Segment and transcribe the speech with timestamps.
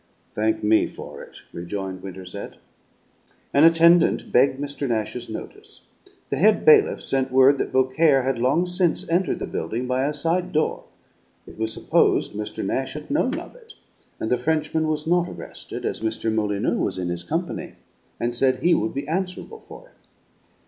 [0.33, 2.55] "Thank me for it," rejoined Winterset.
[3.53, 4.89] An attendant begged Mr.
[4.89, 5.85] Nash's notice.
[6.31, 10.13] The head bailiff sent word that Beaucaire had long since entered the building by a
[10.15, 10.85] side door.
[11.45, 12.65] It was supposed Mr.
[12.65, 13.75] Nash had known of it,
[14.19, 16.33] and the Frenchman was not arrested, as Mr.
[16.33, 17.73] Molyneux was in his company,
[18.19, 19.95] and said he would be answerable for him.